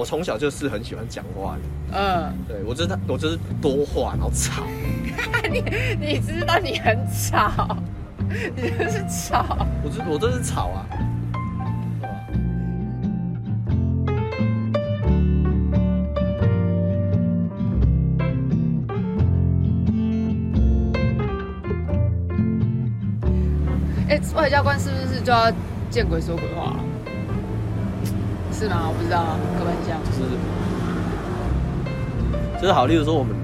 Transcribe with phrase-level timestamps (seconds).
[0.00, 1.60] 我从小就是很喜欢讲话的，
[1.98, 4.62] 嗯，对我就是我就是多话，然后吵。
[5.52, 5.62] 你
[6.00, 7.76] 你知道你很吵，
[8.56, 9.66] 你就是吵。
[9.84, 10.86] 我就我就是吵啊。
[24.08, 25.52] 哎、外交官是不是就要
[25.90, 26.74] 见鬼说鬼话？
[28.60, 28.84] 是吗？
[28.88, 29.24] 我不知道，
[29.56, 29.96] 刻板印象。
[30.04, 30.20] 就是
[32.60, 33.34] 就是好，例如说我们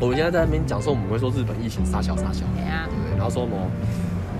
[0.00, 2.64] 我们现在在那边讲说，我们会说日本疫情傻小傻小，对？
[2.88, 3.18] 不对？
[3.18, 3.56] 然后说什么，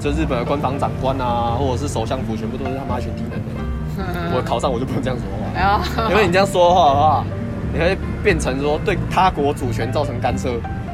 [0.01, 3.53] 就日本的官方长官啊，或者是首相府，全部都是他妈一群低能的。
[4.35, 7.25] 我考上我就不能这样说话，因为你这样说话的话，
[7.75, 10.49] 你会变成说对他国主权造成干涉，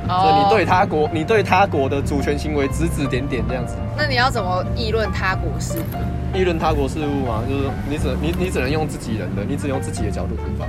[0.08, 3.76] 哦所以你对他国，你对他国的主权行为指指点点这样子。
[3.96, 5.98] 那你要怎么议论他国事呢？
[6.34, 10.66] 议论他国事务嘛，就是你只你你只能用自己人的，你只用自己的角度出发。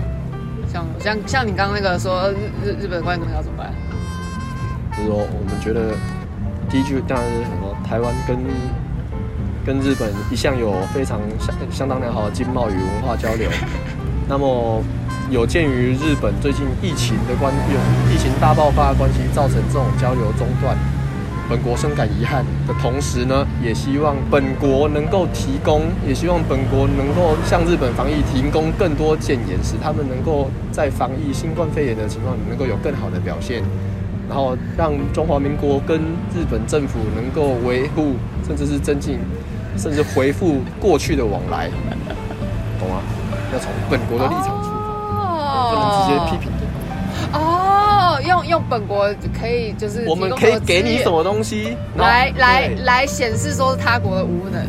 [0.71, 3.73] 像像像你刚刚那个说日日日本官员要怎么办？
[4.97, 5.95] 就是说，我们觉得
[6.69, 8.37] 第一句当然是什么，台湾跟
[9.65, 13.49] 跟日本一向有非常相相当良好的经贸与文化交流。
[14.27, 14.81] 那么，
[15.29, 17.53] 有鉴于日本最近疫情的关
[18.09, 20.75] 疫情大爆发的关系，造成这种交流中断，
[21.51, 33.61] 本国深感遗憾的同时呢，也希望本国能够提供，也希望本国能够向日本防疫提供更多建言，使他们能够在防疫新冠肺炎的情况里能够有更好的表现。
[34.29, 35.99] 然后让中华民国跟
[36.33, 38.13] 日本政府能够维护，
[38.47, 39.19] 甚至是增进，
[39.75, 41.69] 甚至回复过去的往来，
[42.79, 43.01] 懂吗？
[43.51, 47.41] 要从本国的立场出发，不能直接批评对方。
[47.41, 47.70] 哦，
[48.19, 49.07] 用用本国
[49.39, 54.65] 可以就是我们可以给你什么东西，来来来显示说是他国的无能，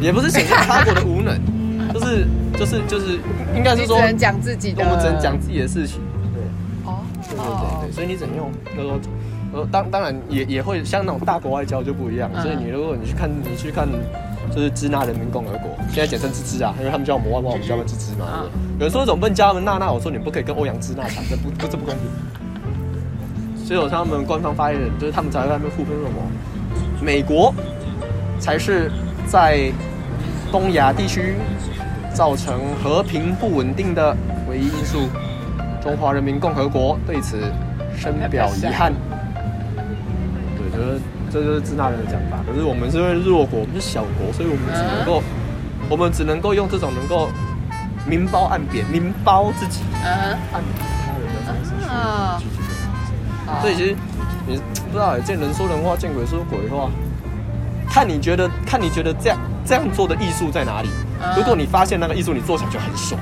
[0.00, 1.38] 也不是显示他国的无能，
[1.92, 2.26] 就是
[2.58, 3.18] 就是就是，
[3.56, 6.00] 应该是说你只能讲自己的，我们只能讲自己的事情。
[6.32, 6.42] 对
[6.84, 9.00] 哦，对对对对，所以你只能用，就是说，
[9.52, 13.88] 呃，当当然也也会像那种大国外交就不一样，嗯所以你如果你去看你去看，
[14.54, 18.44] 就是支那人民共和国，现在简称支支啊，因为他们叫摩万万，我们叫他们支支嘛。
[18.78, 19.92] 有人说怎么不能叫他们娜娜？
[19.92, 22.04] 我说你不可以跟欧阳支那抢，这不不这不公平。
[23.70, 26.20] 所以有他们官方发言人，就是他们才会在那边互喷什么，
[27.00, 27.54] 美国
[28.40, 28.90] 才是
[29.28, 29.70] 在
[30.50, 31.36] 东亚地区
[32.12, 34.16] 造成和平不稳定的
[34.48, 35.08] 唯一因素。
[35.80, 37.38] 中华人民共和国对此
[37.96, 38.92] 深表遗憾。
[40.56, 41.00] 对，就是
[41.30, 42.38] 这就是支那人的讲法。
[42.44, 45.22] 可是我们是因为弱国，我们是小国，所以我们只能够，
[45.88, 47.28] 我们只能够用这种能够
[48.04, 50.60] 明褒暗贬、明褒自己、嗯暗
[53.60, 53.96] 所以其实
[54.46, 56.90] 你不知道欸，见人说人话，见鬼说鬼话。
[57.88, 60.88] 看你觉得，看你觉得这样这样做的艺术在哪里？
[61.22, 63.20] 嗯如果你发现那个艺术，你做起来就很爽。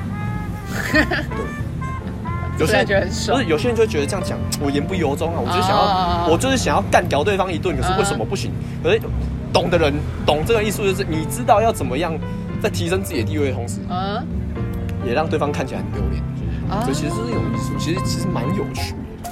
[0.93, 8.53] 对， 有些人觉得很爽不是有些人就会觉得这样讲，我言不由衷啊，我就想要，哦我就是想要干掉对方一顿，可是嗯为什么不行？
[8.85, 9.01] 可是
[9.53, 9.93] 懂的人
[10.25, 12.13] 懂这个艺术，就是你知道要怎么样
[12.63, 14.25] 在提升自己的地位的同时，嗯，
[15.05, 16.23] 也让对方看起来很丢脸。
[16.71, 19.31] 啊所以其实是一种艺术，其实其实蛮有趣的。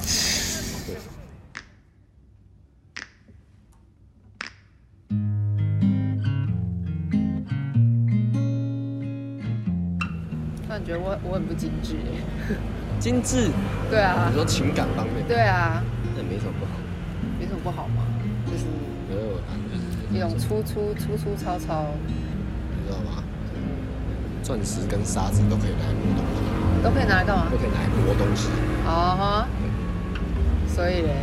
[10.67, 11.93] 突然觉得我我很不精致。
[11.93, 12.57] 耶，
[12.99, 13.49] 精致，
[13.89, 14.27] 对啊。
[14.29, 15.81] 你，说情感方面，对啊，
[16.15, 16.51] 那没什么。
[16.59, 16.71] 不好。
[17.39, 18.03] 没什么不好吗，
[18.45, 18.65] 就是
[19.07, 19.39] 没有，
[19.71, 19.81] 就是
[20.17, 23.23] 一种粗粗粗粗糙糙，你知道吗？
[24.43, 27.45] 钻石跟沙子都可以拿来磨东西，都可以拿来干嘛？
[27.51, 27.57] 都？
[27.57, 28.49] 可以拿来磨东西。
[28.85, 29.47] 哦哈，
[30.67, 31.13] 所以嘞，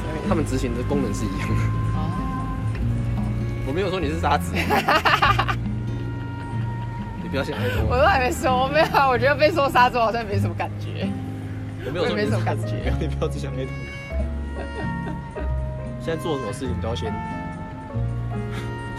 [0.00, 0.28] 所以。
[0.28, 1.54] 它们执行的功能是一样的。
[1.96, 1.98] 哦，
[3.66, 4.60] 我没有说你是沙子，你
[7.30, 7.96] 不要先爱我我。
[7.98, 11.08] 都还没说，我没有啊，我觉得被说杀猪好像没什么感觉。
[11.86, 13.70] 我没有没什么感觉你不要只想黑头。
[16.04, 17.10] 现在做什么事情都要先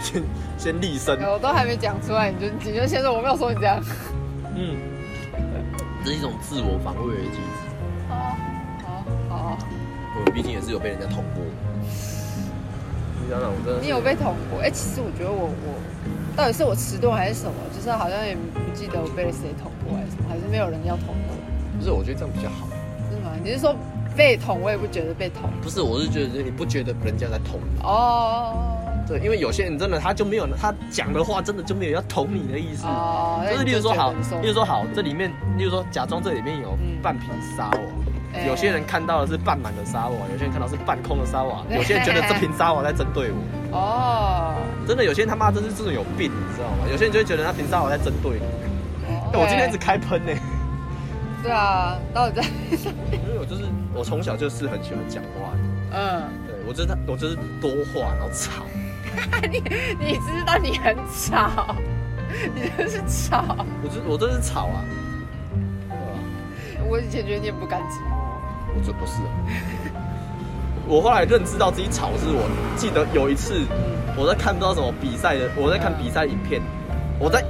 [0.00, 0.22] 先
[0.58, 1.16] 先立身。
[1.22, 3.80] 我都还没讲出来，你就你就先说我没有说你这样。
[4.56, 4.76] 嗯，
[6.04, 7.40] 这是一种自我防卫的机制。
[8.10, 8.34] 哦，
[9.28, 9.56] 好好，
[10.16, 11.44] 我毕竟也是有被人家捅过。
[13.22, 14.60] 你想想，我真的你有被捅过？
[14.60, 15.78] 哎、其实我觉得我我
[16.36, 21.34] 到底是我迟钝还是什么，就是好像也不记得我被谁捅过还是什么，还是没有人要捅我，
[21.78, 21.90] 不是？
[21.90, 22.68] 我觉得这样比较好。
[23.10, 23.32] 是吗？
[23.42, 23.74] 你是说
[24.16, 25.50] 被捅，我也不觉得被捅。
[25.60, 27.82] 不是，我是觉得你不觉得人家在捅你？
[27.82, 32.86] 哦对，因为有些人真的他就没有，他讲的话真的就没有要捅你的意思。
[32.86, 37.68] 哦，就是例如说好，例如说，好，这里面，例如说假装这里面有嗯半瓶沙
[38.46, 43.76] 有些人看到的是半满的沙瓦，有些人看到是半空的沙瓦，有些人觉得这瓶沙瓦在针对我。
[43.76, 44.51] 哦
[44.86, 46.86] 真的，有些人他妈真是这种有病，你知道吗？
[46.90, 48.44] 有些人就会觉得那瓶沙瓦在针对你。
[49.06, 50.32] 哦，我今天一直开喷呢。
[51.42, 52.42] 对啊，到底在？
[53.12, 53.64] 因为我就是
[53.94, 55.50] 我从小就是很喜欢讲话，
[55.92, 58.64] 嗯，对我真的我就是多话然后吵，
[59.50, 59.62] 你
[59.98, 61.74] 你知道你很吵，
[62.54, 63.56] 你就是吵。
[63.82, 64.84] 我就我真是吵啊，
[65.88, 66.86] 对吧？
[66.88, 68.22] 我以前觉得你很不敢寂寞。
[68.74, 69.14] 我就不是。
[70.88, 73.60] 我后来认知到自己吵是我记得有一次
[74.16, 76.60] 我在看不知道什么比赛的，我在看比赛影片，
[77.18, 77.44] 我在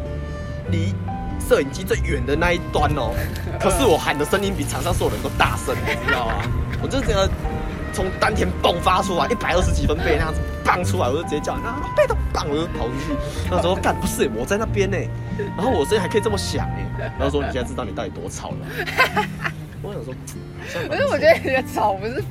[0.70, 0.94] 离
[1.40, 3.12] 摄影机最远的那一端哦，
[3.60, 6.34] 可是我喊的声音比场上所有人都大声，你知道吗？
[6.82, 7.28] 我就整个
[7.92, 13.14] 从丹田迸发出来，一百二十几分贝那样子棒出来，我就直接叫那贝都棒，我就跑出去。
[13.50, 14.96] 那时候干不是我在那边呢，
[15.56, 16.66] 然后我声音还可以这么响
[16.98, 18.56] 哎，然后说你现在知道你到底多吵了。
[19.82, 20.14] 我想说，
[20.88, 22.22] 可是我觉得你的吵不是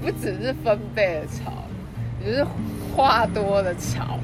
[0.00, 1.52] 不只是分贝的吵，
[2.20, 2.46] 你就是
[2.94, 4.18] 话多的吵，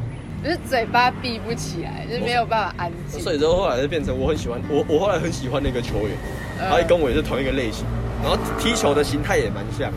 [0.44, 3.20] 就是嘴巴闭不起来，就是没有办法安静。
[3.20, 6.16] 所以之后后来就变成我很喜欢我我后来很喜欢那个球员，
[6.60, 7.84] 嗯他也跟我也是同一个类型，
[8.22, 9.90] 然后踢球的形态也蛮像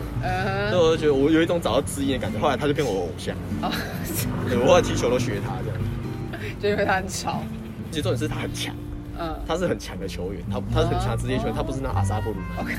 [0.70, 2.38] 所以我就觉得我有一种找到知音的感觉。
[2.38, 3.70] 后来他就变我偶像，哦，
[4.48, 5.78] 对我后来踢球都学他这样。
[6.60, 7.42] 就因为他很吵。
[7.90, 8.74] 其实重点是他很强，
[9.18, 12.36] 嗯他是很强的球员，他他是很强的职业球员，他不是那阿萨布鲁。
[12.58, 12.72] ，OK，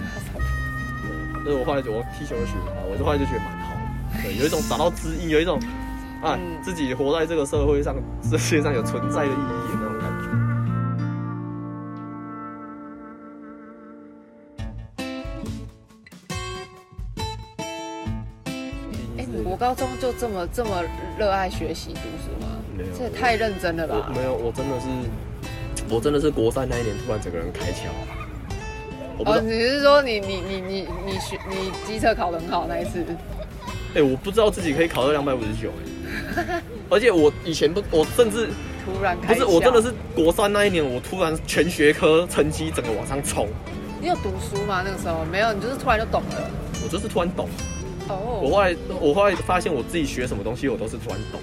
[1.43, 5.59] 所以我后来就我踢球就学他，我就后来就觉得蛮好的，对，有一种找到知音，有一种
[6.23, 7.93] 啊嗯自己活在这个社会上，
[8.23, 10.29] 世界上有存在的意义的那种感觉。
[19.17, 20.81] 哎，你国高中就这么这么
[21.19, 22.47] 热爱学习读书吗？
[22.75, 24.09] 没有这也太认真了吧！
[24.15, 24.87] 没有，我真的是，
[25.89, 27.89] 我真的是国三那一年突然整个人开窍。
[29.17, 33.05] 我不哦，你是说你你你你你学你机测考得很好那一次？
[33.95, 35.69] 哎、我不知道自己可以考到两百五十九，
[36.89, 38.49] 而且我以前不，我甚至
[38.85, 39.39] 突然开不？
[39.39, 43.47] 是，我真的是国三那一年，我突然全学科成绩整个往上冲，
[44.01, 44.81] 你有读书吗？
[44.85, 46.49] 那个时候没有，你就是突然就懂了。
[46.83, 47.47] 我就是突然懂。
[48.07, 51.39] 我哦，后来，我后来发现我自己学什么东西，我都是突然懂。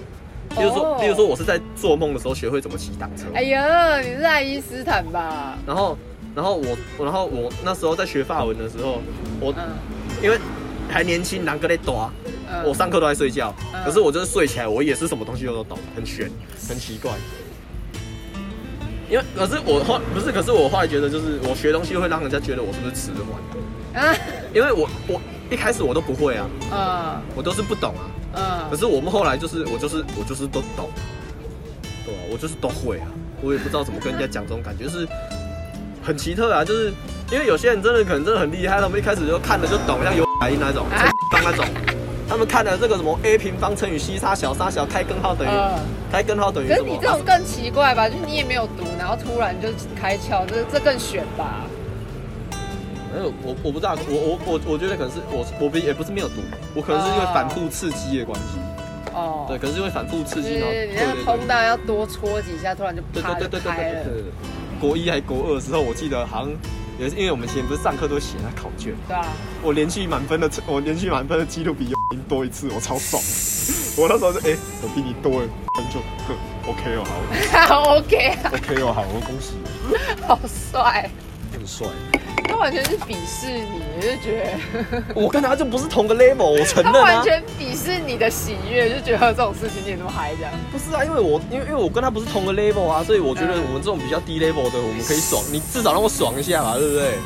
[0.55, 5.57] 比如说，哦比如说我是在做梦的时候学会怎么骑单车，哎呀，你是爱因斯坦吧？
[5.65, 5.97] 然后，
[6.35, 9.01] 然后我，然后我那时候在学法文的时候，
[9.39, 9.63] 我嗯
[10.21, 10.37] 因为
[10.91, 12.11] 还年轻，难个在多。
[12.53, 16.29] 嗯我上课都在睡觉，嗯可是我就是睡起来，我也是什么东西都懂，很玄，
[16.67, 17.11] 很奇怪。
[19.09, 23.11] 因为可是我后不是，可是我后来觉得就是我学东西会让人家觉得我是不是迟
[23.93, 24.15] 缓，啊
[24.53, 28.03] 因为我我一开始我都不会啊，嗯我都是不懂啊。
[28.69, 30.89] 可嗯，是我们后来就是我就是我就是都懂，
[32.05, 33.07] 对啊，我就是都会啊，
[33.41, 35.05] 我也不知道怎么跟人家讲这种感觉，就是
[36.01, 36.93] 很奇特啊，就是
[37.31, 41.65] 因为有些人真的可能真的很厉害，他们一开始就看了就懂，像有那种、啊陈方那种，
[42.27, 45.79] 他们看了这个什么 a 平方乘以 c 差小差小开根号等于、嗯
[46.11, 46.97] 开根号等于可是你？
[47.01, 48.09] 这种更奇怪吧？
[48.09, 51.61] 就是你也没有读，然后突然就开窍，这这更悬吧？
[53.13, 56.41] 没有，我我不知道，我我我我觉得可能是我我不也不是没有读，
[56.75, 58.57] 我可能是因为反复刺激的关系，
[59.13, 63.71] 哦，对，可能是因为反复刺激，然后是你那个通道要多戳几下，突然就对啪对对对
[64.03, 64.23] 对。
[64.81, 66.51] 国一还国二的时候，我记得好像
[66.99, 69.25] 也是因为我们以前不是上课都写那考卷，对啊，
[69.63, 73.21] 我连续满分的我连续满分的记录比有赢多一次，我超爽。
[73.97, 75.47] 我那时候就哎、我比你多了，
[75.91, 76.35] 就呵
[76.67, 77.03] OK 哦，
[77.67, 79.53] 好， OK 啊，OK 哦，好，我恭喜
[79.89, 79.95] 你，
[80.25, 80.39] 好
[80.71, 81.09] 帅。
[81.51, 81.87] 很帅。
[82.45, 84.57] 他完全是鄙视你，就觉
[84.91, 87.15] 得我跟他就不是同个 level，我承他认啊。
[87.15, 90.53] 完全鄙视你的喜悦，就觉得这种事情你也那么嗨这样。
[90.71, 97.17] 不是啊，因为我因为因为我跟他不是同个 level 啊，所以我觉得我们这种比较低 level 的，我们可以爽，你至少让我爽一下嘛，对不对？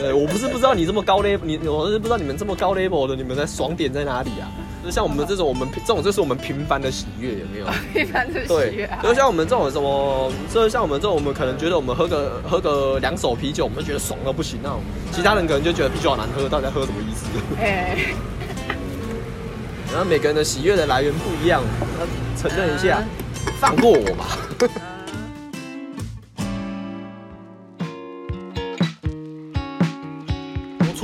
[0.00, 4.48] 对， 我不是不知道你这么高 level，你我是不知道你们这么高 level 的，你们的爽点在哪里啊？
[4.86, 7.66] 就像我们这种，我们这种就是我们平凡的喜悦，有没有？
[7.92, 17.26] 平凡的喜悦啊，，就像我们这种什么，就像我们这种，我们可能觉得我们喝个喝个两手啤酒，我们就觉得爽到不行那种，其他人可能就觉得啤酒好难喝，到底在喝什么意思？
[17.60, 17.98] 哎，
[19.92, 21.60] 然后每个人的喜悦的来源不一样，
[21.98, 22.06] 要
[22.40, 23.02] 承认一下，
[23.58, 24.38] 放过我吧。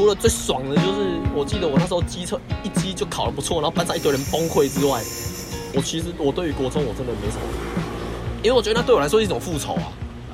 [0.03, 5.01] 除了最爽的就是，我记得我那时候机测一机就考得不错，然后班上一堆人崩溃之外，
[5.73, 7.43] 我其实我对于国中我真的没什么，
[8.43, 9.75] 因为我觉得那对我来说是一种复仇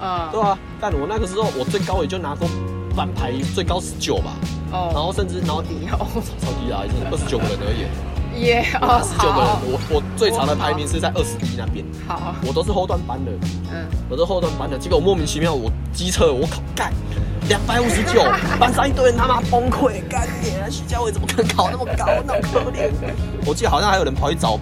[0.01, 2.49] 啊，对嗯，啊，但我那个时候我最高也就拿过
[2.97, 4.33] 班排最高十九吧，
[4.73, 6.01] 哦，然后甚至然后你哦，
[6.41, 7.85] 超低啊，已经二十九个人而已，
[8.41, 13.31] 耶， 哦，十九个人，，我我最长的排名是在二十一那边，好，我都是后段班的，
[13.73, 16.93] 嗯，我是后段班的，结果莫名其妙我机测我考干
[17.49, 18.23] 两百五十九，
[18.59, 20.69] 班上一堆人他妈崩溃，干你啊！
[20.71, 22.91] 徐家伟怎么可能考那么高，那么可怜？
[23.47, 24.59] 我记得好像还有人跑去找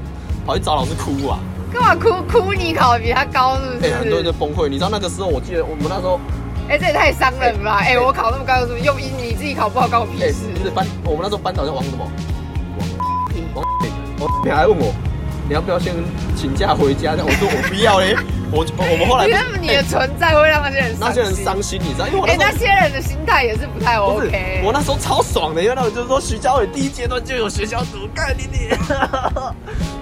[0.46, 1.38] 跑去找老师哭啊，
[1.72, 2.52] 干嘛哭哭？
[2.54, 3.94] 你考的比他高是不哎、是？
[3.96, 4.68] 很多人就崩溃。
[4.68, 6.20] 你知道那个时候，我记得我们那时候
[6.68, 7.78] 哎、这也太伤人了吧！
[7.86, 8.96] 哎、我考那么高有什么用？
[8.98, 10.46] 你自己考不好关我屁哎，事。
[10.54, 12.04] 不是班，我们那时候班导叫王什么？
[13.80, 14.92] 屁王王，你还问我，
[15.48, 15.94] 你要不要先
[16.34, 17.12] 请假回家？
[17.12, 18.16] 我说我不要嘞，
[18.52, 22.06] 我我们后来你认为你的存在会让那些人那些人伤心，你知道？
[22.06, 24.62] 因为我哎、那些人的心态也是不太 OK。
[24.64, 28.68] 我那时候超爽的，因为那个就是说徐佳伟第一阶段就有学校组，干你你。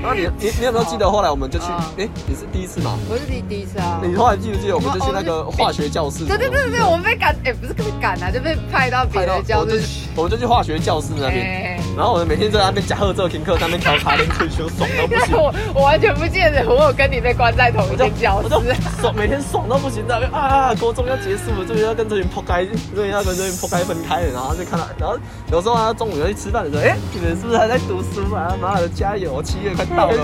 [0.05, 1.65] 然后你你你有没有记得后来我们就去？
[1.65, 2.99] 啊哎，你是第一次吗？
[3.09, 4.01] 我是第第一次啊。
[4.03, 6.27] 你后来记不记得我们就去那个化学教室？
[6.27, 9.87] 对对对对对，我们被赶，哎、不是被赶啊，就被派到别的教室我们就去，
[10.17, 11.47] 我们就去化学教室那边。
[11.47, 15.31] 哎然后我们每天在那边加贺这停课，在那边调卡练退休，爽到不行。
[15.39, 18.75] 我我完全不记得我有跟你被关在同一间教我就室。
[19.01, 22.65] 爽，每天爽到不行，在那边啊，高中要结束了，终于要跟这群破开，
[22.95, 25.19] 终于要跟这群破开分开了，然后就看到，然后
[25.53, 28.57] 有时候啊，中午要去吃饭的时候，哎、你们是不是还在读书啊？
[28.61, 30.17] 妈的，加油，七月快到了，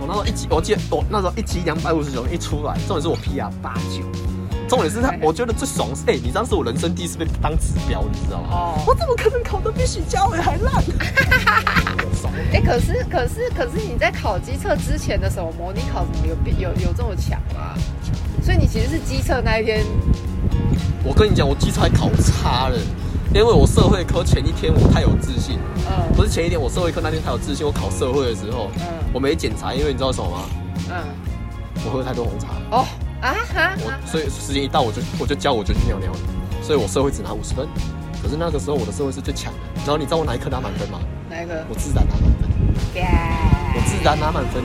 [0.00, 4.02] 我那时候一集，我记得我那时候一集两百五十九一出来，重点是我 PR 八九，
[4.68, 8.48] 重点是他，我觉得最爽是，哎、你知道是我人生第一次被当指标，你知道吗？
[8.50, 10.82] 哦我怎么可能考得比许家伟还烂？
[12.20, 12.32] 爽。
[12.52, 17.74] 哎、可是可是可是你在考机测之前的时候，模拟考怎么有有有这么强啊？
[18.42, 19.84] 所以你其实是机测那一天，
[21.04, 22.76] 我跟你讲，我基础还考差了，
[23.34, 25.58] 因为我社会科前一天我太有自信，
[25.88, 28.82] 嗯不是前一天我社会科那天太有自信，我考社会的时候，嗯
[29.12, 30.38] 我没检查，因为你知道什么吗？
[30.90, 30.96] 嗯，
[31.84, 32.84] 我喝太多红茶，哦
[33.20, 36.18] 啊哈，我所以时间一到我就我就教我就去尿尿了，
[36.62, 37.66] 所以我社会只拿五十分，
[38.22, 41.00] 可是那个时候我的社会是最强的，然后你知道我哪一科拿满分吗？
[41.30, 41.54] 哪一科？
[41.68, 42.48] 我自然拿满分，
[43.74, 44.62] 我自然拿满分，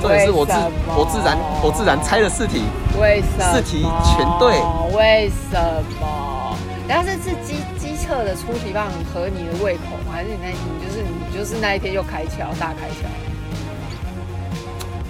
[0.00, 0.52] 重点是我自
[0.96, 2.62] 我自然我自然猜了四题，
[2.98, 3.52] 为什么？
[3.52, 4.58] 四题全对
[4.96, 5.60] 为什
[6.00, 6.56] 么？
[6.88, 10.12] 然后这次机机测的出题方很合你的胃口吗？
[10.12, 13.06] 还是你那你就是你就是那一天又开窍大开窍？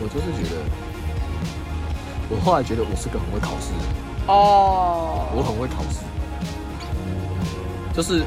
[0.02, 0.60] 我就是觉得，
[2.34, 3.86] 我后来觉得我是个很会考试的人。
[4.26, 5.98] 哦，我很会考试，
[7.94, 8.22] 就是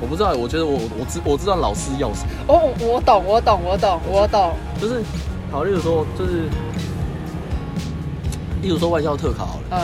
[0.00, 4.52] 我不知道，我觉得我我知我知道老师要什么，哦，我懂，我懂，我懂，我懂。
[4.80, 5.04] 就是
[5.52, 6.48] 好，例如说就是，
[8.62, 9.78] 例如说外校特考好了，嗯，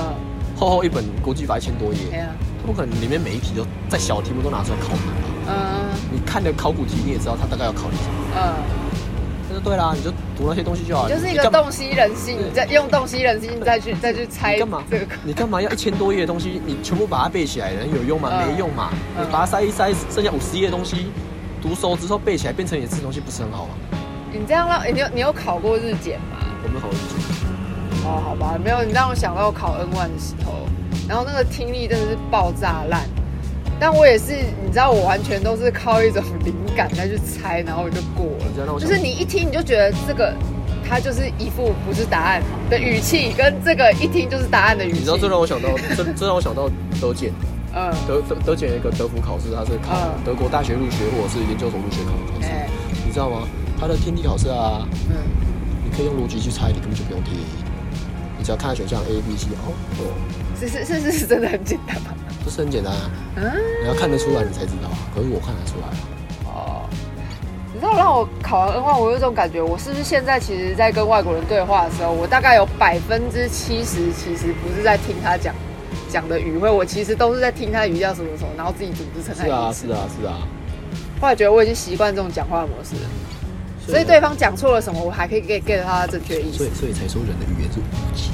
[0.59, 2.29] 厚厚一本国际法一千多哎页，呀，
[2.61, 5.12] 他不可能里面每一题都在小的题目都拿出来考你吧？
[5.49, 5.55] 嗯
[6.11, 8.55] 你看的考古题你也知道他大概要考你什么，嗯，
[9.52, 11.11] 那就对啦，你就读那些东西就好了。
[11.14, 15.06] 就是一个洞悉人性，你再用洞悉人心再去再去猜你干嘛这个。
[15.23, 18.30] 你干嘛要一千多页的东西，你全部把它背起来，能有用吗？
[18.32, 18.88] 嗯没用嘛。
[19.18, 21.09] 嗯你把它塞一塞，剩下五十页的东西，
[21.61, 23.75] 读熟之后背起来，变成你自己东西，不是很好吗？
[24.32, 26.38] 你这样让你有你有考过日检吗？
[26.64, 28.06] 我们好理解。
[28.06, 30.66] 哦，好吧，没有，你让我想到我考 N one 的时候，
[31.06, 33.02] 然后那个听力真的是爆炸烂。
[33.83, 34.33] 但我也是，
[34.65, 38.47] 你知道，我完全都是靠一种灵感再去猜，然后我就过了。
[38.47, 40.33] 你知道让我就是你一听你就觉得这个，
[40.89, 44.99] 它就是一副不是答案的语气，跟这个一听就是答案的语气。
[45.01, 46.71] 你知道这让我想到，这这让我想到
[47.01, 47.33] 德检，
[47.75, 52.47] 嗯，德德德检有一个德福考试，它是考嗯德国大学入学或者是研究所入学考的考试。
[52.47, 52.69] 哎，
[53.05, 53.49] 你知道吗？
[53.81, 55.19] 它的听力考试啊，嗯，
[55.83, 57.35] 你可以用逻辑去猜，你根本就不用听。
[58.39, 60.03] 你只要看选项 A、B、C，哦哦，
[60.61, 62.15] 是是是是真的很简单吗？
[62.44, 63.11] 不是很简单啊。
[63.37, 64.99] 嗯，你要看得出来，你才知道啊。
[65.14, 65.94] 可是我看得出来啊。
[66.46, 66.88] 哦，
[67.72, 75.54] 你知道让我考完 N 1我有一种感觉，我是不是现在其实，在跟外国人对话的时候，我大概有百分之七十其实不是在听他讲
[76.11, 79.72] 讲的语汇，我其实都是在听他的语调什么什么，然后自己组织成他是啊。
[79.72, 80.46] 是啊，是啊。
[81.20, 83.08] 后来觉得我已经习惯这种讲话的模式了，
[83.87, 87.82] 所以对方讲错了什么，我还可以 get get 到他正确的意思所以，所以才说人的语言是误
[88.14, 88.30] 解，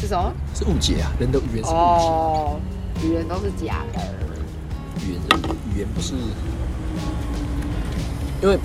[0.00, 0.32] 是什么？
[0.54, 1.10] 是误解啊！
[1.20, 2.60] 人的语言是误解，哦，
[3.02, 4.00] 语言都是假的。
[5.04, 5.20] 语言
[5.74, 6.14] 语言不是，
[8.42, 8.58] 因为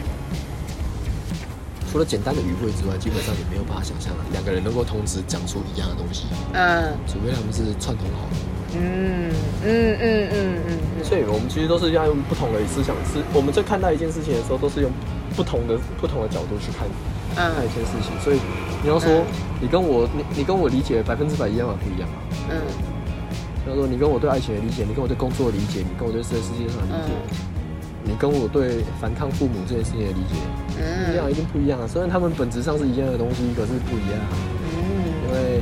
[1.91, 8.35] 除了简单的语汇之外，基本上也没有办法想象两个人能够同时讲出一样的东西，嗯除非他们是串通好的。
[8.73, 9.29] 嗯
[9.65, 14.89] 嗯嗯嗯嗯嗯，所以我们其实都是要用不同的思想，是我们在看待一件事情的时候，都是用
[15.35, 16.87] 不同的不同的角度去看
[17.35, 18.17] 看一嗯件事情。
[18.23, 18.39] 所以
[18.81, 19.25] 你要说
[19.59, 21.75] 你跟我你你跟我理解百分之百一样吗？
[21.83, 22.17] 不一样啊。
[22.49, 22.61] 嗯
[23.65, 27.37] 他说：“你跟我对爱情的理解，你跟我对工作的理解，你跟我对这个世界上的理解，嗯。
[28.03, 30.33] 你跟我对反抗父母这件事情的理解，
[30.73, 31.85] 不一样，嗯一定不一样啊！
[31.87, 34.33] 虽然他们本质上是一样的东西，可是不一样啊，
[34.73, 35.61] 因嗯，为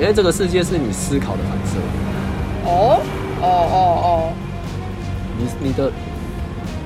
[0.00, 1.78] 因为这个世界是你思考的反射，
[2.66, 3.00] 哦？
[3.40, 4.32] 哦哦哦，
[5.38, 5.92] 你你的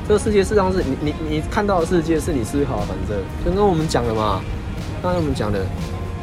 [0.06, 4.42] 这个世界事实上是你你你看到的世界是你思考的反射，就跟我们讲的嘛，
[5.02, 5.64] 刚才我们讲的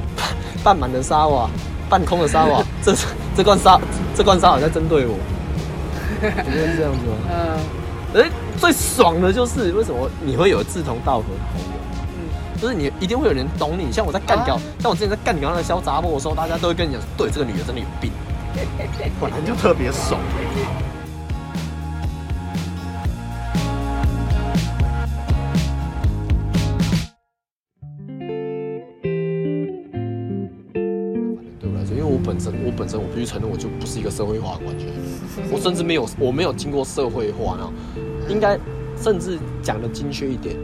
[0.64, 1.50] 半满的沙瓦，
[1.90, 2.96] 半空的沙瓦，这
[3.36, 3.80] 这罐沙
[4.16, 5.18] 这罐沙瓦在针对我，
[6.22, 7.18] 你觉得是这样子吗？
[7.32, 11.80] 嗯哎，最爽的就是为什么你会有志同道合的朋友？
[12.18, 13.92] 嗯就是你一定会有人懂你。
[13.92, 18.12] 像我在干掉，啊像我之前在干掉那个小杂货的时候，大家都会跟你讲，对，这个女的真的有病，
[19.20, 20.22] 本来就特别爽。
[32.78, 34.96] 本身我必须承认，我就不是一个社会化的完全人，
[35.52, 37.74] 我甚至没有我没有经过社会化呢
[38.30, 38.60] 应该
[39.02, 40.56] 甚至讲的精确一点，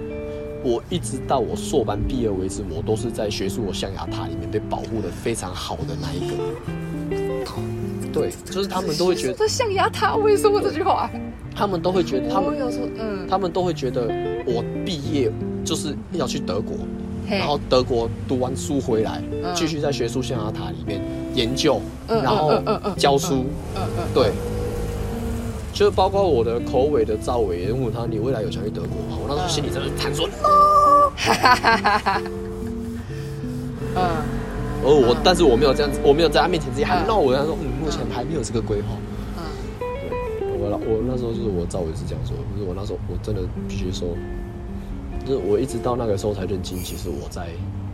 [0.63, 6.35] 我一直到我硕班毕业为止，我都是在学术的象牙塔里面被保护的非常好的那一个。
[8.13, 11.09] 对，就是他们都会觉得，这象牙塔，我也说过这句话。
[11.55, 14.07] 他们都会觉得，他们我有说，嗯，他们都会觉得
[14.45, 15.31] 我毕业
[15.63, 16.75] 就是要去德国，
[17.29, 21.01] 然后德国读完书回来，嗯继续在学术象牙塔里面
[21.33, 22.61] 研究，嗯然后
[22.97, 23.45] 教书，
[23.75, 24.31] 嗯嗯，对，
[25.73, 29.17] 就包括我的口尾的赵伟也问他你未来有想去德国吗？
[29.21, 31.11] 我那时候心里真的是弹说 no，
[33.95, 34.01] 嗯，
[34.83, 37.07] 而我但是我没有这样子，我没有在他面前直接喊嗯。
[37.07, 38.87] No，我跟他说嗯，目前还没有这个规划。
[39.37, 39.43] 嗯
[39.79, 40.09] 对，
[40.59, 44.09] 我我那时候就是我赵伟是这样说，就是我那时候我真的必须说，
[45.25, 47.47] 就是我一直到那个时候才认清，其实我在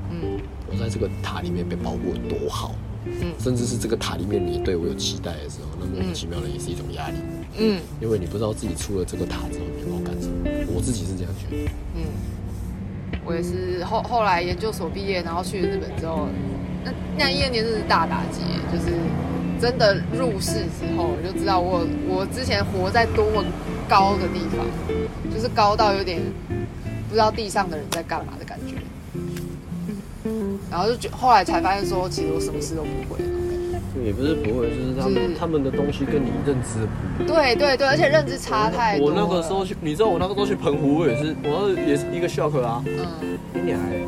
[0.09, 0.39] 嗯。
[0.69, 2.75] 我在这个塔里面被保护得多好，
[3.21, 7.15] 嗯甚至是这个塔里面你对我有期待的时候，那莫名其妙的也是一种压力，
[7.57, 10.33] 嗯因为你不知道自己出了这个塔之后你要干什么。
[10.73, 11.71] 我自己是这样觉得。
[11.95, 12.03] 嗯，
[13.25, 16.27] 我也是后后来研究所毕业，然后去日本之后，
[16.83, 18.93] 那那一二年真是大打击，就是
[19.59, 23.43] 真的入世之后，我就知道我我之前活在多么
[23.87, 24.65] 高的地方，
[25.33, 26.21] 就是高到有点
[27.09, 28.75] 不知道地上的人在干嘛的感觉。
[30.69, 33.19] 然后就觉后来才发现说，其实我什么事都不会。
[34.05, 37.35] 也不是不会，就是他是们他们的东西跟你认知不一样。
[37.35, 39.21] 对对对，而且认知差太多我了。
[39.21, 42.83] 那个时候去，你知道我那个时候去澎湖，我也是，我那也是一个 shock 啊。
[42.85, 44.05] 嗯你娘欸！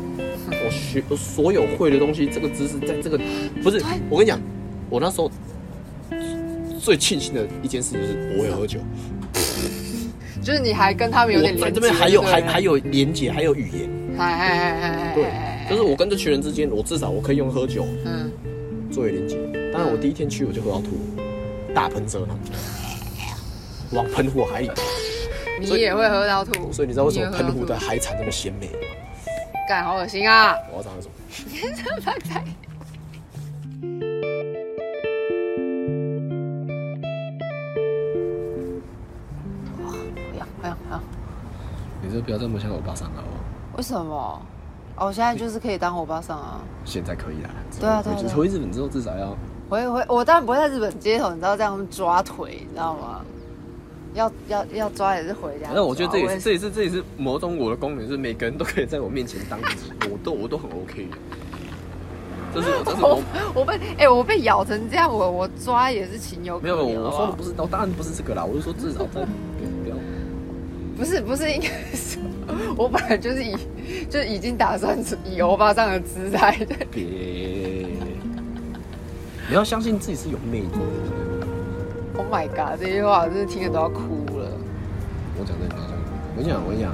[0.64, 3.18] 我学我所有会的东西，这个知识在这个
[3.62, 4.40] 不是我跟你讲，
[4.88, 5.30] 我那时候
[6.78, 8.78] 最庆幸的一件事就是我会喝酒，
[10.40, 15.24] 就是你还跟他们有点我在连接这边还有还还有连接，还有语言，哎哎哎哎哎，对，
[15.70, 18.28] 就是我跟这群人之间，我至少我可以用喝酒嗯，
[18.90, 19.38] 作为连接。
[19.72, 20.98] 当然我第一天去我就喝到吐，
[21.72, 22.36] 大喷射呢，
[23.92, 24.70] 往喷火海里。
[25.60, 28.72] 你也会喝到吐，所以你知道为什么喷湖的海产那么鲜美吗？
[29.68, 30.56] 干好恶心啊！
[30.72, 31.14] 我要讲什么？
[32.04, 32.44] 拜拜。
[39.76, 41.00] 不要不要不要！
[42.02, 43.76] 你这不要这么像欧巴桑好不好？
[43.76, 44.42] 为什么？
[45.00, 46.60] 哦，我现在就是可以当欧巴桑啊！
[46.84, 47.50] 现在可以啦。
[47.80, 49.36] 对啊对啊对啊回日本之后至少要
[49.70, 53.22] 我也会，我当然不会在日本街头，你知道这样抓腿，你知道吗？
[54.12, 55.74] 要要要抓也是回家抓。
[55.74, 61.16] 那我觉得这也我是这也是这也是某种我的功能，就是每个人都可以在我面前当自己，我都我都很 OK 的。
[62.52, 67.00] 这是我这是我我我被哎、我被咬成这样，我我抓也是情有可没有原。
[67.00, 69.24] 我说的不是，我当然不是这个啦，我是说至少在
[71.00, 72.18] 不是不是，应该是
[72.76, 73.56] 我本来就是以
[74.10, 76.76] 就已经打算以欧巴桑的姿态的。
[76.90, 77.02] 别，
[79.48, 80.78] 你要相信自己是有魅力的。
[82.18, 84.52] Oh my god，这句话我真的听了都要哭了。
[85.38, 85.76] 我讲真的，
[86.36, 86.92] 我讲我跟你讲，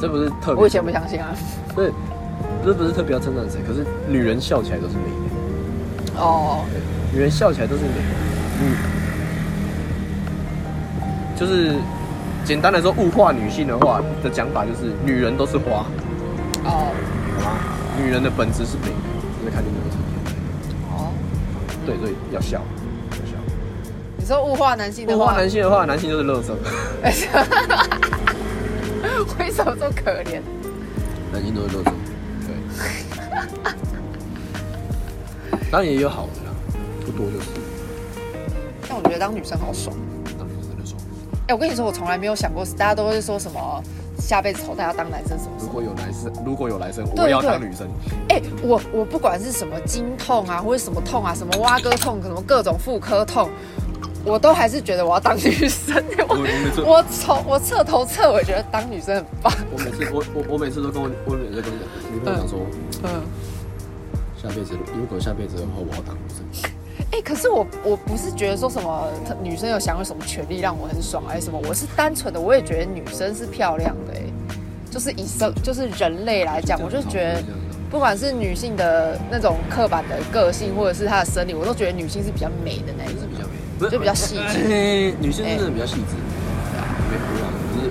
[0.00, 1.36] 这不是特别，我以前不相信啊。
[1.74, 1.92] 不是，
[2.64, 6.20] 这不是特别要称赞谁，可是女人笑起来都是美的。
[6.22, 6.80] 哦，对，
[7.12, 8.00] 女人笑起来都是美的。
[8.64, 8.74] 女，
[11.38, 11.76] 就是
[12.44, 15.86] 简单的说，物化女性的话的讲法就是，女人都是花，
[16.64, 16.90] 哦，
[17.38, 17.56] 好吗？
[17.96, 18.94] 女人的本质是美的，
[19.38, 20.18] 只是看你怎么呈现。
[20.90, 21.12] 哦，
[21.86, 22.60] 对，所以要笑，
[23.12, 23.34] 要笑。
[24.16, 26.50] 你说物化男性的话，物化男性的话，男性就是垃圾，
[29.38, 30.40] 为什么这么可怜？
[31.32, 31.92] 男性都是乐色。
[32.46, 32.54] 对，
[35.70, 36.50] 当然也有好的啦，
[37.06, 37.46] 不多就是。
[38.88, 39.96] 但我觉得当女生好爽。
[41.50, 43.82] 我跟你说，我从来没有想过，大家都会说什么
[44.18, 45.52] 下辈子投胎要当男生什么。
[45.58, 47.88] 如果有男生，如果有男生，我要当女生。
[48.28, 53.48] 哎、我我不管是什么经痛啊，或者什么痛啊，什么挖哥痛，什么各种妇科痛，
[54.26, 56.04] 我都还是觉得我要当女生。
[56.28, 59.52] 我我从我彻头彻尾觉得当女生很棒。
[59.72, 62.58] 我每次我我我每次都跟我我每次跟我讲女朋友讲说，
[63.04, 63.22] 嗯，
[64.36, 66.70] 下辈子如果下辈子的话，我要当女生。
[67.10, 69.08] 哎、可是我我不是觉得说什么
[69.42, 74.22] 女生有享有什么权利让我很爽还是什么，我是单纯的，我也觉得女生是漂亮的、哎，
[74.90, 77.42] 就是以生就是人类来讲，我就觉得
[77.90, 83.22] 不管是女性的那种刻板的个性，或者是她的生理，我都觉得女性是比较美的那一种。
[83.28, 86.14] 比较美，就比较细致哎女性真的比较细致，
[87.10, 87.90] 没不一样，可是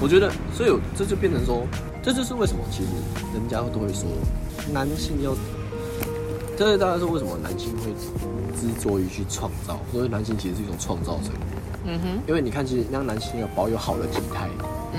[0.00, 1.66] 我觉得，所以这就变成说，
[2.02, 2.88] 这就是为什么其实
[3.34, 4.06] 人家都会说，
[4.72, 5.34] 男性要，
[6.56, 7.92] 这是大概是为什么男性会
[8.50, 11.30] 执着于去创造，所以男性其实是一种创造者。
[11.86, 14.48] 嗯哼，因为你看，其实让男性要保有好的体态，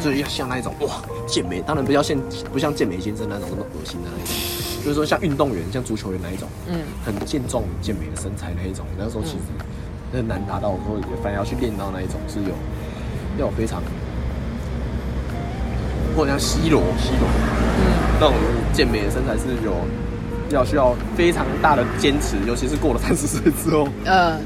[0.01, 2.17] 就是要像那一种哇健美，当然不要像
[2.51, 4.35] 不像健美先生那种那么恶心的那一种，
[4.83, 9.45] 就是说像运动员，像足球员那一种，嗯很健壮健美的身材那一种，那时候其实
[10.11, 12.49] 很难达到，说反而要去练到那一种是有
[13.37, 13.81] 要有非常，
[16.17, 17.29] 或者像 C 罗 C 罗
[17.77, 17.81] 嗯
[18.19, 18.33] 那种
[18.73, 19.71] 健美的身材是有
[20.55, 24.37] 要需要非常大的坚持，尤其是过了三十岁之后，呃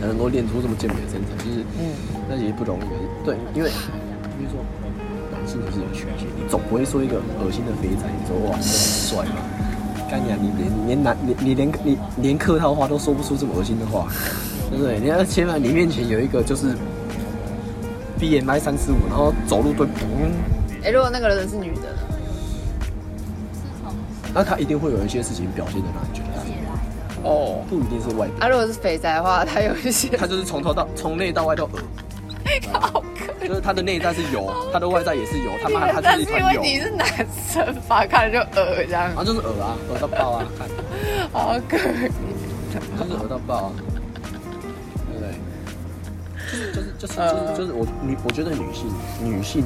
[0.00, 1.90] 才能够练出这么健美的身材，就是嗯
[2.28, 3.24] 那也不容易。
[3.24, 3.70] 对，因为
[4.38, 4.60] 比如说
[5.32, 9.42] 男性就是有缺陷，你总不会说一个恶心的肥仔，你说哇你很帅嘛？
[10.10, 10.38] 干你啊！
[10.40, 14.06] 你连你连男你你连你连客套话都说不出这么恶心的话，
[14.70, 14.98] 对不对？
[14.98, 16.74] 你要千万你面前有一个就是
[18.18, 20.32] BMI 三十五，然后走路都嗯，
[20.82, 21.98] 哎、如果那个人是女的呢？
[24.34, 31.80] 那他一定会有一些事情表现的让你觉得他哦，不一定是外表，啊，如果是肥宅的话，他有一些 他就是从头到从内到外都恶，
[32.72, 33.02] 好
[33.40, 36.68] 可就是他的内在是油，他的外在也是油，他妈他但因就是是一团油为。
[36.68, 37.06] 你是男
[37.50, 40.68] 生吧，看着就恶这样，啊，就是恶啊，恶到爆啊，看，
[41.32, 42.10] 好可怜。
[42.98, 43.72] 就是恶到爆啊，
[45.10, 45.14] 对。
[45.14, 45.34] 不对？
[46.52, 48.86] 就是就是就是就是就是我女，我觉得女性
[49.22, 49.64] 女性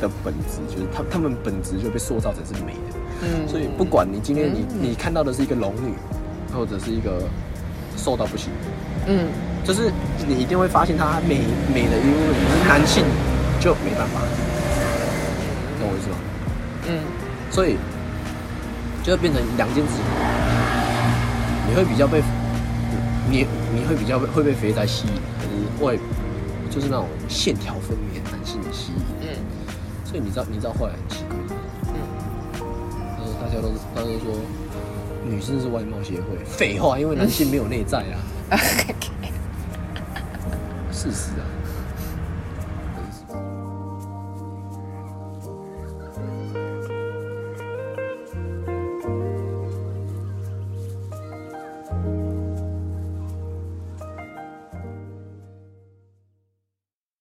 [0.00, 3.48] 的本质就是她她们本质就被塑造成是美的，嗯。
[3.48, 4.78] 所以不管你今天你嗯。
[4.82, 5.94] 你看到的是一个龙女，
[6.52, 7.22] 或者是一个
[7.96, 8.50] 瘦到不行，
[9.06, 9.28] 嗯。
[9.64, 9.90] 就是
[10.28, 11.40] 你一定会发现她美
[11.74, 13.04] 美的一部分，可是男性
[13.58, 14.20] 就没办法，
[15.80, 16.16] 懂我意思吗？
[16.88, 17.00] 嗯。
[17.50, 17.76] 所以
[19.02, 20.02] 就会变成两件事情，
[21.68, 22.22] 你会比较被
[23.28, 25.98] 你你会比较被会被肥宅吸引，可是会
[26.70, 29.02] 就是那种线条分明的男性的吸引。
[29.22, 29.26] 嗯。
[30.04, 31.55] 所以你知道你知道后来很奇怪，
[33.56, 34.34] 家都大家都说
[35.24, 37.98] 女生是外貌协会，废话，因为男性没有内在
[38.50, 38.56] 啊，
[40.92, 41.44] 事实啊，